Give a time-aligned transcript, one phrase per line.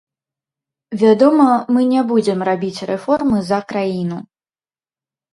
[1.01, 1.45] Вядома,
[1.75, 4.17] мы не будзем рабіць рэформы за краіну.